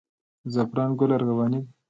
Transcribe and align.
د 0.43 0.45
زعفرانو 0.55 0.97
ګل 0.99 1.11
ارغواني 1.17 1.59
دی 1.63 1.69